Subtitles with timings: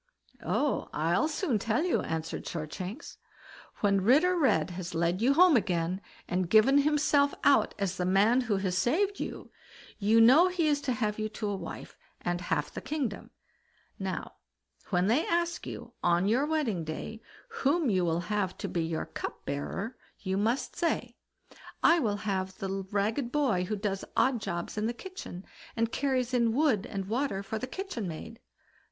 [0.43, 3.17] "Oh, I'll soon tell you", answered Shortshanks.
[3.81, 8.41] "When Ritter Red has led you home again, and given himself out as the man
[8.41, 9.51] who has saved you,
[9.99, 13.29] you know he is to have you to wife, and half the kingdom.
[13.99, 14.37] Now,
[14.89, 17.21] when they ask you, on your wedding day,
[17.59, 21.15] whom you will have to be your cup bearer, you must say,
[21.83, 25.45] 'I will have the ragged boy who does odd jobs in the kitchen,
[25.75, 28.39] and carries in wood and water for the kitchen maid.